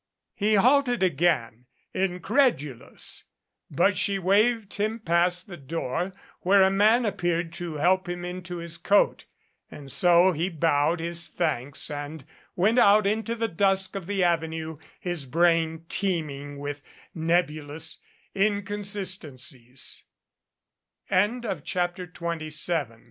[0.33, 3.25] He halted again incredulous,
[3.69, 8.57] but she waved him past the door where a man appeared to help him into
[8.57, 9.25] his coat.
[9.69, 12.25] And so he bowed his thanks and
[12.55, 16.81] went out into the dusk of the Avenue, his brain teeming with
[17.13, 17.99] nebulous
[18.35, 20.07] inconsis tenci